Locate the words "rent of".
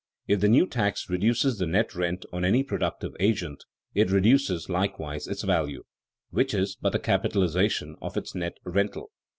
1.93-2.43